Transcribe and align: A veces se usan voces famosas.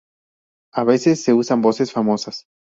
A 0.73 0.83
veces 0.83 1.23
se 1.23 1.31
usan 1.35 1.61
voces 1.61 1.91
famosas. 1.93 2.47